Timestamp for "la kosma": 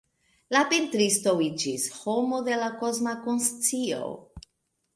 2.63-3.13